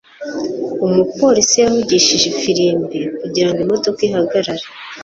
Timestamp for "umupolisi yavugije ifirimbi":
0.85-2.99